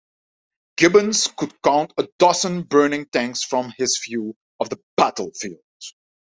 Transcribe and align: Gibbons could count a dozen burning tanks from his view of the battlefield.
Gibbons 0.77 1.27
could 1.37 1.61
count 1.61 1.93
a 1.95 2.07
dozen 2.17 2.63
burning 2.63 3.05
tanks 3.11 3.43
from 3.43 3.71
his 3.77 4.01
view 4.03 4.33
of 4.59 4.67
the 4.71 4.79
battlefield. 4.97 5.59